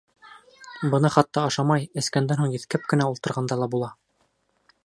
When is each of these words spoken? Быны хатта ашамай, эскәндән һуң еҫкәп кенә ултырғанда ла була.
Быны 0.93 1.11
хатта 1.15 1.43
ашамай, 1.49 1.85
эскәндән 2.03 2.41
һуң 2.43 2.57
еҫкәп 2.57 2.91
кенә 2.95 3.11
ултырғанда 3.13 3.63
ла 3.65 3.73
була. 3.77 3.95